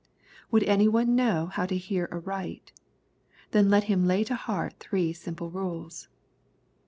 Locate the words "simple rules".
5.13-6.07